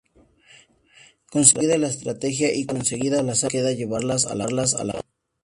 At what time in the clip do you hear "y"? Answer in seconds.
2.55-2.65